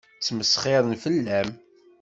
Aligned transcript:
Ttmesxiṛen 0.17 0.93
fell-am. 1.03 1.49